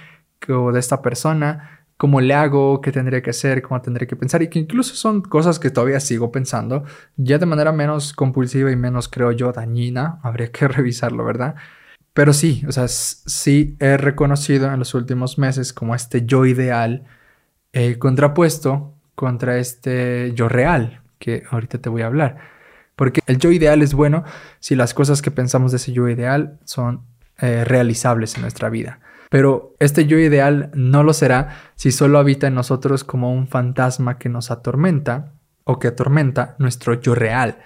[0.47, 4.49] de esta persona, cómo le hago, qué tendría que hacer, cómo tendría que pensar, y
[4.49, 6.85] que incluso son cosas que todavía sigo pensando,
[7.17, 11.55] ya de manera menos compulsiva y menos, creo yo, dañina, habría que revisarlo, ¿verdad?
[12.15, 17.05] Pero sí, o sea, sí he reconocido en los últimos meses como este yo ideal
[17.73, 22.39] eh, contrapuesto contra este yo real, que ahorita te voy a hablar.
[22.97, 24.25] Porque el yo ideal es bueno
[24.61, 27.03] si las cosas que pensamos de ese yo ideal son
[27.39, 29.01] eh, realizables en nuestra vida.
[29.33, 34.19] Pero este yo ideal no lo será si solo habita en nosotros como un fantasma
[34.19, 35.33] que nos atormenta
[35.65, 37.57] o que atormenta nuestro yo real.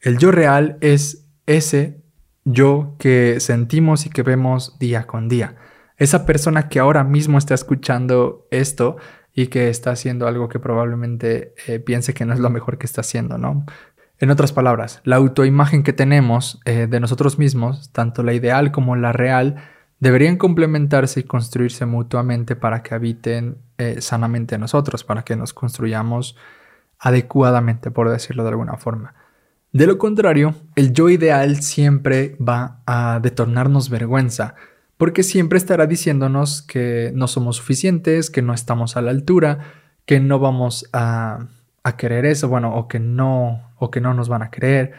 [0.00, 2.00] El yo real es ese
[2.44, 5.56] yo que sentimos y que vemos día con día.
[5.96, 8.96] Esa persona que ahora mismo está escuchando esto
[9.34, 12.86] y que está haciendo algo que probablemente eh, piense que no es lo mejor que
[12.86, 13.66] está haciendo, ¿no?
[14.20, 18.94] En otras palabras, la autoimagen que tenemos eh, de nosotros mismos, tanto la ideal como
[18.94, 19.56] la real,
[20.00, 25.52] deberían complementarse y construirse mutuamente para que habiten eh, sanamente en nosotros, para que nos
[25.52, 26.36] construyamos
[26.98, 29.14] adecuadamente, por decirlo de alguna forma.
[29.72, 34.54] De lo contrario, el yo ideal siempre va a detornarnos vergüenza,
[34.96, 39.74] porque siempre estará diciéndonos que no somos suficientes, que no estamos a la altura,
[40.06, 41.46] que no vamos a
[41.88, 44.92] a querer eso, bueno, o que no, o que no nos van a creer,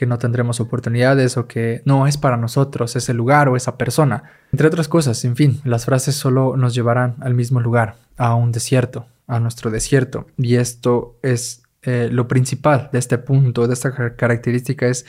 [0.00, 4.22] que no tendremos oportunidades o que no es para nosotros ese lugar o esa persona.
[4.50, 8.50] Entre otras cosas, en fin, las frases solo nos llevarán al mismo lugar, a un
[8.50, 10.26] desierto, a nuestro desierto.
[10.38, 15.04] Y esto es eh, lo principal de este punto, de esta característica, es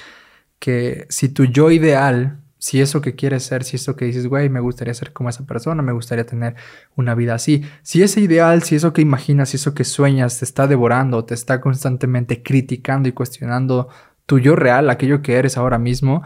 [0.59, 4.47] que si tu yo ideal si eso que quieres ser, si eso que dices, güey,
[4.47, 6.55] me gustaría ser como esa persona, me gustaría tener
[6.95, 10.45] una vida así, si ese ideal, si eso que imaginas, si eso que sueñas te
[10.45, 13.89] está devorando, te está constantemente criticando y cuestionando
[14.25, 16.23] tu yo real, aquello que eres ahora mismo,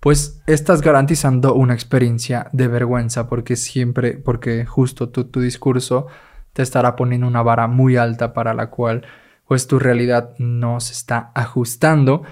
[0.00, 6.06] pues estás garantizando una experiencia de vergüenza porque siempre, porque justo tu, tu discurso
[6.52, 9.06] te estará poniendo una vara muy alta para la cual
[9.46, 12.22] pues tu realidad no se está ajustando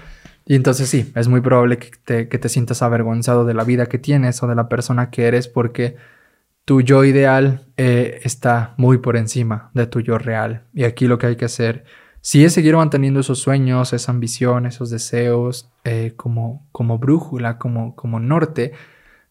[0.45, 3.87] y entonces sí, es muy probable que te, que te sientas avergonzado de la vida
[3.87, 5.95] que tienes o de la persona que eres porque
[6.65, 10.63] tu yo ideal eh, está muy por encima de tu yo real.
[10.73, 11.85] Y aquí lo que hay que hacer,
[12.25, 17.95] sí es seguir manteniendo esos sueños, esa ambición, esos deseos eh, como, como brújula, como,
[17.95, 18.71] como norte,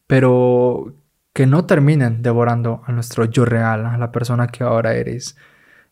[0.07, 0.95] pero
[1.33, 5.37] que no terminen devorando a nuestro yo real, a la persona que ahora eres.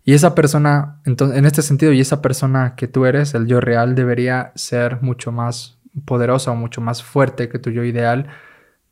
[0.04, 3.60] Y esa persona, entonces, en este sentido, y esa persona que tú eres, el yo
[3.60, 8.28] real, debería ser mucho más poderosa o mucho más fuerte que tu yo ideal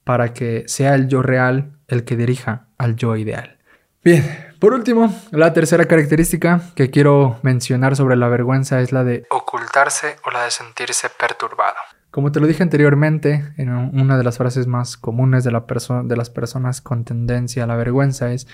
[0.02, 3.59] para que sea el yo real el que dirija al yo ideal.
[4.02, 9.26] Bien, por último, la tercera característica que quiero mencionar sobre la vergüenza es la de
[9.28, 11.76] ocultarse o la de sentirse perturbado.
[12.10, 15.66] Como te lo dije anteriormente, en una de las frases más comunes de, la
[16.04, 18.48] de las personas con tendencia a la vergüenza es,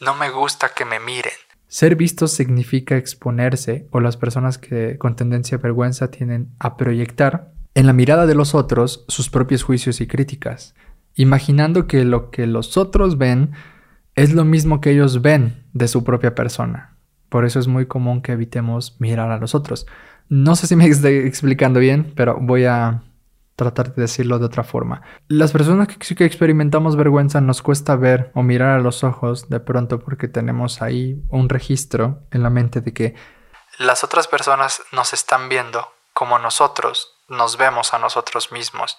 [0.00, 1.32] no me gusta que me miren.
[1.66, 7.50] Ser visto significa exponerse o las personas que con tendencia a vergüenza tienden a proyectar
[7.74, 10.76] en la mirada de los otros sus propios juicios y críticas,
[11.14, 13.54] imaginando que lo que los otros ven
[14.14, 16.96] es lo mismo que ellos ven de su propia persona.
[17.28, 19.86] Por eso es muy común que evitemos mirar a los otros.
[20.28, 23.02] No sé si me estoy explicando bien, pero voy a
[23.56, 25.02] tratar de decirlo de otra forma.
[25.28, 29.60] Las personas que, que experimentamos vergüenza nos cuesta ver o mirar a los ojos de
[29.60, 33.14] pronto porque tenemos ahí un registro en la mente de que
[33.78, 38.96] las otras personas nos están viendo como nosotros nos vemos a nosotros mismos.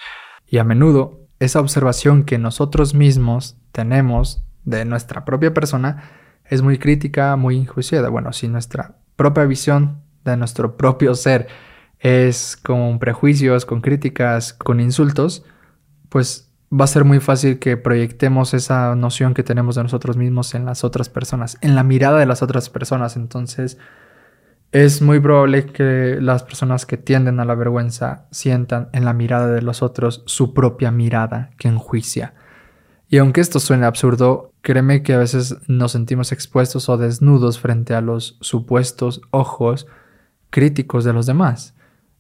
[0.48, 6.04] Y a menudo esa observación que nosotros mismos tenemos de nuestra propia persona
[6.46, 8.10] es muy crítica, muy injuiciada.
[8.10, 11.48] Bueno, si nuestra propia visión de nuestro propio ser
[12.00, 15.46] es con prejuicios, con críticas, con insultos,
[16.10, 20.56] pues va a ser muy fácil que proyectemos esa noción que tenemos de nosotros mismos
[20.56, 23.16] en las otras personas, en la mirada de las otras personas.
[23.16, 23.78] Entonces,
[24.72, 29.48] es muy probable que las personas que tienden a la vergüenza sientan en la mirada
[29.48, 32.34] de los otros su propia mirada que enjuicia.
[33.08, 37.94] Y aunque esto suene absurdo, créeme que a veces nos sentimos expuestos o desnudos frente
[37.94, 39.88] a los supuestos ojos
[40.50, 41.76] críticos de los demás.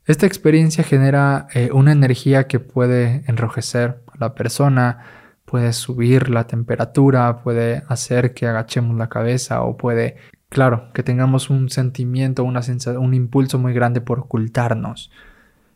[0.05, 4.99] Esta experiencia genera eh, una energía que puede enrojecer a la persona,
[5.45, 10.17] puede subir la temperatura, puede hacer que agachemos la cabeza o puede,
[10.49, 12.61] claro, que tengamos un sentimiento, una
[12.99, 15.11] un impulso muy grande por ocultarnos.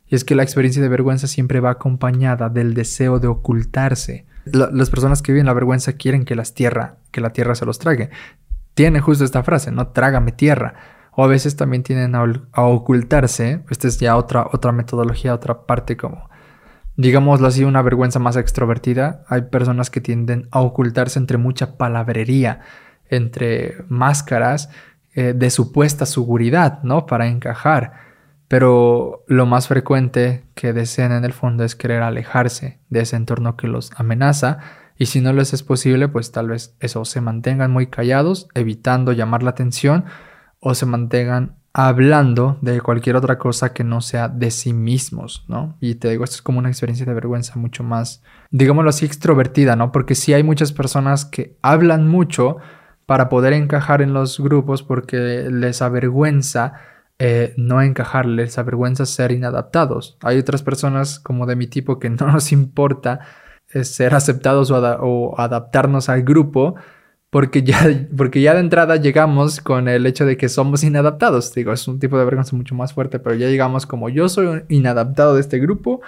[0.08, 4.26] Y es que la experiencia de vergüenza siempre va acompañada del deseo de ocultarse.
[4.54, 7.80] Las personas que viven la vergüenza quieren que, las tierra, que la tierra se los
[7.80, 8.10] trague.
[8.74, 10.76] Tiene justo esta frase, no trágame tierra
[11.20, 13.64] o a veces también tienden a, ocultarse.
[13.70, 16.30] Esta es ya otra, otra metodología, otra parte como,
[16.96, 19.26] digámoslo así, una vergüenza más extrovertida.
[19.28, 22.62] Hay personas que tienden a ocultarse entre mucha palabrería,
[23.10, 24.70] entre máscaras
[25.14, 27.06] eh, de supuesta seguridad, ¿no?
[27.06, 28.09] Para encajar.
[28.50, 33.56] Pero lo más frecuente que desean en el fondo es querer alejarse de ese entorno
[33.56, 34.58] que los amenaza.
[34.98, 39.14] Y si no les es posible, pues tal vez eso, se mantengan muy callados, evitando
[39.14, 40.06] llamar la atención
[40.60, 45.78] o se mantengan hablando de cualquier otra cosa que no sea de sí mismos, ¿no?
[45.80, 49.76] Y te digo, esto es como una experiencia de vergüenza mucho más, digámoslo así, extrovertida,
[49.76, 49.92] ¿no?
[49.92, 52.58] Porque sí hay muchas personas que hablan mucho
[53.06, 56.74] para poder encajar en los grupos porque les avergüenza
[57.20, 60.18] eh, no encajar, les avergüenza ser inadaptados.
[60.22, 63.20] Hay otras personas como de mi tipo que no nos importa
[63.74, 66.76] eh, ser aceptados o adaptarnos al grupo,
[67.30, 67.80] porque ya,
[68.18, 71.54] porque ya de entrada llegamos con el hecho de que somos inadaptados.
[71.54, 74.64] Digo, es un tipo de vergüenza mucho más fuerte, pero ya llegamos como yo soy
[74.70, 76.02] inadaptado de este grupo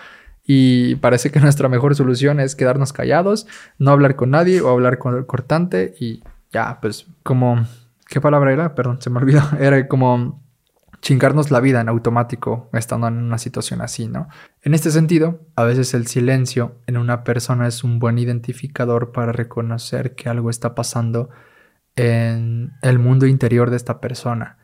[0.45, 3.47] y parece que nuestra mejor solución es quedarnos callados,
[3.77, 7.65] no hablar con nadie o hablar con el cortante y ya, pues como...
[8.07, 8.75] ¿Qué palabra era?
[8.75, 9.41] Perdón, se me olvidó.
[9.57, 10.41] Era como
[11.01, 14.29] chingarnos la vida en automático estando en una situación así, ¿no?
[14.61, 19.31] En este sentido, a veces el silencio en una persona es un buen identificador para
[19.31, 21.29] reconocer que algo está pasando
[21.95, 24.57] en el mundo interior de esta persona.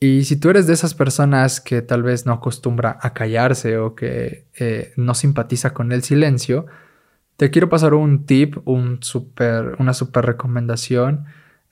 [0.00, 3.94] Y si tú eres de esas personas que tal vez no acostumbra a callarse o
[3.94, 6.66] que eh, no simpatiza con el silencio,
[7.36, 11.24] te quiero pasar un tip, un super, una super recomendación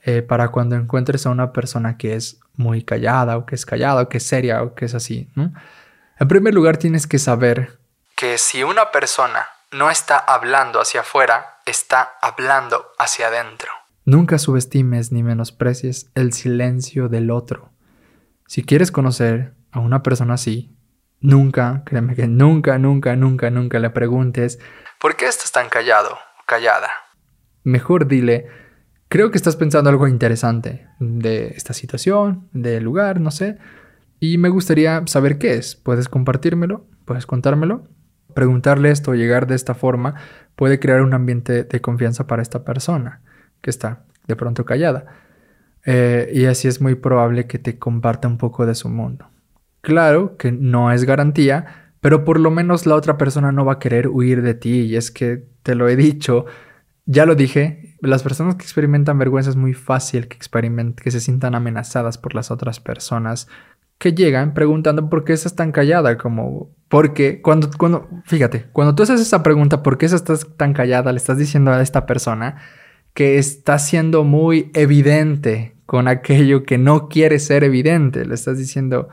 [0.04, 4.02] eh, para cuando encuentres a una persona que es muy callada o que es callada
[4.02, 5.30] o que es seria o que es así.
[5.36, 7.78] En primer lugar, tienes que saber
[8.16, 13.70] que si una persona no está hablando hacia afuera, está hablando hacia adentro.
[14.04, 17.70] Nunca subestimes ni menosprecies el silencio del otro.
[18.46, 20.76] Si quieres conocer a una persona así,
[21.20, 24.58] nunca, créeme que nunca, nunca, nunca, nunca le preguntes
[25.02, 26.90] ¿por qué estás tan callado, callada?
[27.64, 28.48] Mejor dile,
[29.12, 33.58] creo que estás pensando algo interesante de esta situación, del lugar, no sé,
[34.18, 35.76] y me gustaría saber qué es.
[35.76, 36.86] ¿Puedes compartírmelo?
[37.04, 37.86] ¿Puedes contármelo?
[38.32, 40.14] Preguntarle esto llegar de esta forma
[40.56, 43.20] puede crear un ambiente de confianza para esta persona
[43.60, 45.04] que está de pronto callada.
[45.84, 49.28] Eh, y así es muy probable que te comparta un poco de su mundo.
[49.82, 53.78] Claro que no es garantía, pero por lo menos la otra persona no va a
[53.78, 54.86] querer huir de ti.
[54.86, 56.46] Y es que te lo he dicho,
[57.04, 61.54] ya lo dije, las personas que experimentan vergüenza es muy fácil que, que se sientan
[61.54, 63.48] amenazadas por las otras personas
[63.98, 69.04] que llegan preguntando por qué estás tan callada, como porque cuando, cuando, fíjate, cuando tú
[69.04, 71.12] haces esa pregunta, ¿por qué estás tan callada?
[71.12, 72.56] Le estás diciendo a esta persona
[73.14, 78.24] que está siendo muy evidente con aquello que no quiere ser evidente.
[78.24, 79.08] Le estás diciendo,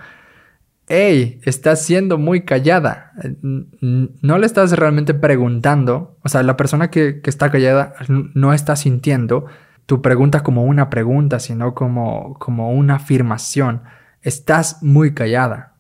[0.89, 3.13] hey, estás siendo muy callada.
[3.41, 8.75] No le estás realmente preguntando, o sea, la persona que, que está callada no está
[8.75, 9.45] sintiendo
[9.85, 13.81] tu pregunta como una pregunta, sino como, como una afirmación
[14.21, 15.75] estás muy callada.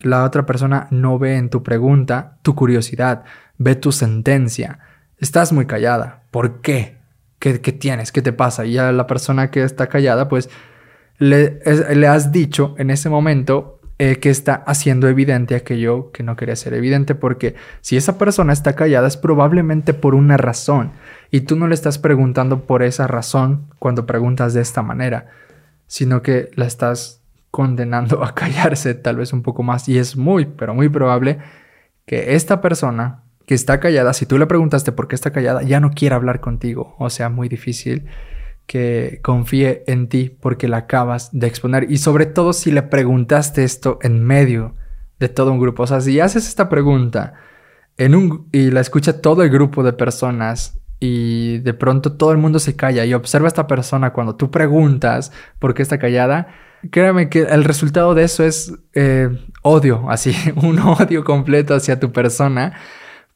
[0.00, 3.24] La otra persona no ve en tu pregunta tu curiosidad,
[3.58, 4.78] ve tu sentencia.
[5.18, 6.22] Estás muy callada.
[6.30, 6.98] ¿Por qué?
[7.38, 8.12] ¿Qué, tienes?
[8.12, 8.64] ¿Qué te pasa?
[8.64, 10.50] Y a la persona que está callada, pues
[11.18, 11.60] le,
[11.94, 16.56] le has dicho en ese momento eh, que está haciendo evidente aquello que no quería
[16.56, 20.92] ser evidente, porque si esa persona está callada es probablemente por una razón
[21.30, 25.28] y tú no le estás preguntando por esa razón cuando preguntas de esta manera,
[25.86, 30.44] sino que la estás condenando a callarse tal vez un poco más y es muy,
[30.44, 31.38] pero muy probable
[32.04, 35.80] que esta persona que está callada, si tú le preguntaste por qué está callada, ya
[35.80, 36.96] no quiera hablar contigo.
[36.98, 38.06] O sea, muy difícil
[38.66, 41.90] que confíe en ti porque la acabas de exponer.
[41.90, 44.74] Y sobre todo si le preguntaste esto en medio
[45.18, 45.84] de todo un grupo.
[45.84, 47.34] O sea, si haces esta pregunta
[47.96, 52.38] en un, y la escucha todo el grupo de personas y de pronto todo el
[52.38, 56.48] mundo se calla y observa a esta persona cuando tú preguntas por qué está callada,
[56.90, 59.28] Créame que el resultado de eso es eh,
[59.62, 62.74] odio, así, un odio completo hacia tu persona,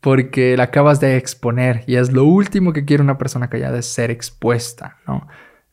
[0.01, 3.87] porque la acabas de exponer y es lo último que quiere una persona callada, es
[3.87, 5.27] ser expuesta, ¿no?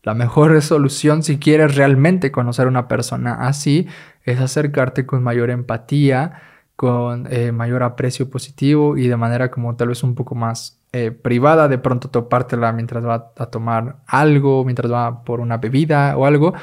[0.03, 3.88] La mejor resolución si quieres realmente conocer a una persona así
[4.23, 6.41] es acercarte con mayor empatía,
[6.78, 11.11] con eh, mayor aprecio positivo y de manera como tal vez un poco más eh,
[11.11, 16.25] privada, de pronto topártela mientras va a tomar algo, mientras va por una bebida o
[16.25, 16.53] algo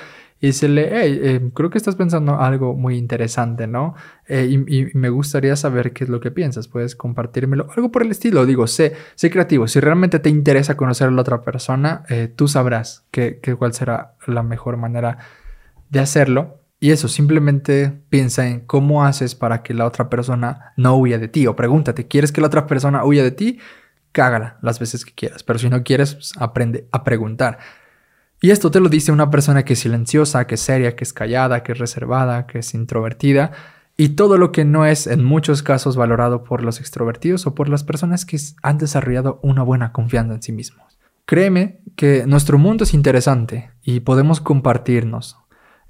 [0.40, 3.94] y decirle, hey, eh, creo que estás pensando algo muy interesante, ¿no?
[4.28, 8.10] Eh, y, me gustaría saber qué es lo que piensas, puedes compartírmelo, algo por el
[8.10, 12.28] estilo, digo, sé, sé creativo, si realmente te interesa conocer a la otra persona, eh,
[12.34, 15.18] tú sabrás que, cuál será la mejor manera
[15.90, 16.60] de hacerlo.
[16.80, 21.28] Y eso, simplemente piensa en cómo haces para que la otra persona no huya de
[21.28, 21.46] ti.
[21.46, 23.58] O pregúntate, ¿quieres que la otra persona huya de ti?
[24.12, 25.42] Cágala las veces que quieras.
[25.42, 27.58] Pero si no quieres, pues, aprende a preguntar.
[28.40, 31.12] Y esto te lo dice una persona que es silenciosa, que es seria, que es
[31.12, 33.52] callada, que es reservada, que es introvertida,
[33.96, 37.68] y todo lo que no es en muchos casos valorado por los extrovertidos o por
[37.68, 40.98] las personas que han desarrollado una buena confianza en sí mismos.
[41.26, 45.38] Créeme que nuestro mundo es interesante y podemos compartirnos.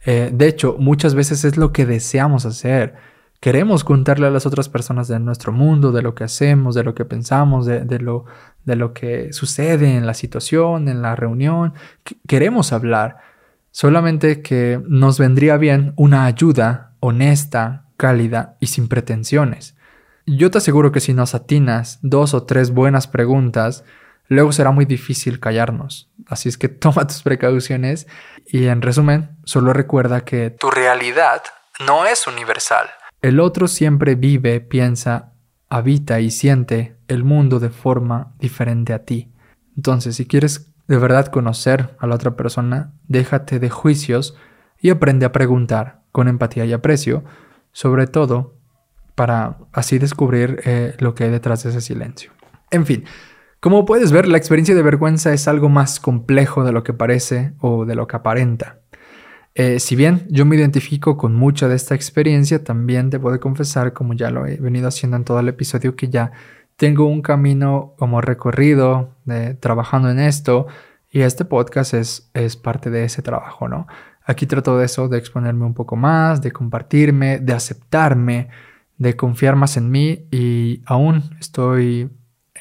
[0.04, 2.94] Eh, de hecho, muchas veces es lo que deseamos hacer
[3.40, 6.94] queremos contarle a las otras personas de nuestro mundo, de lo que hacemos, de lo
[6.94, 8.24] que pensamos, de, lo,
[8.64, 11.74] de lo que sucede en la situación, en la reunión.
[12.26, 13.18] queremos hablar.
[13.70, 19.76] Solamente que nos vendría bien una ayuda honesta, cálida y sin pretensiones.
[20.26, 23.84] Yo te aseguro que si nos atinas dos o tres buenas preguntas,
[24.28, 26.10] luego será muy difícil callarnos.
[26.26, 28.06] Así es que toma tus precauciones
[28.46, 31.42] y en resumen, solo recuerda que tu realidad
[31.86, 32.88] no es universal.
[33.24, 35.32] El otro siempre vive, piensa,
[35.70, 39.32] habita y siente el mundo de forma diferente a ti.
[39.78, 44.36] Entonces, si quieres de verdad conocer a la otra persona, déjate de juicios
[44.78, 47.24] y aprende a preguntar con empatía y aprecio,
[47.72, 48.58] sobre todo
[49.14, 52.30] para así descubrir eh, lo que hay detrás de ese silencio.
[52.70, 53.04] En fin,
[53.58, 57.54] como puedes ver, la experiencia de vergüenza es algo más complejo de lo que parece
[57.58, 58.80] o de lo que aparenta.
[59.56, 63.92] Eh, si bien yo me identifico con mucha de esta experiencia, también debo de confesar,
[63.92, 66.32] como ya lo he venido haciendo en todo el episodio, que ya
[66.76, 70.66] tengo un camino como recorrido de, trabajando en esto
[71.10, 73.86] y este podcast es, es parte de ese trabajo, ¿no?
[74.24, 78.48] Aquí trato de eso, de exponerme un poco más, de compartirme, de aceptarme,
[78.98, 82.10] de confiar más en mí y aún estoy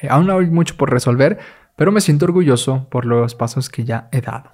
[0.00, 1.38] Eh, aún hay mucho por resolver,
[1.76, 4.50] pero me siento orgulloso por los pasos que ya he dado.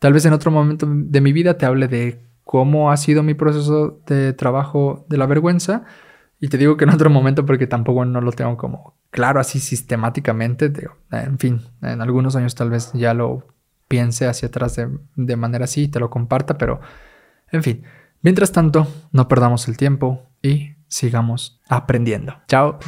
[0.00, 3.34] Tal vez en otro momento de mi vida te hable de cómo ha sido mi
[3.34, 5.84] proceso de trabajo de la vergüenza.
[6.40, 9.60] Y te digo que en otro momento porque tampoco no lo tengo como claro así
[9.60, 10.72] sistemáticamente.
[11.12, 13.46] en fin, en algunos años tal vez ya lo
[13.88, 16.80] piense hacia atrás de, de manera así y te lo comparta, pero
[17.52, 17.84] en fin.
[18.22, 22.36] Mientras tanto, no perdamos el tiempo y sigamos aprendiendo.
[22.48, 22.78] Chao.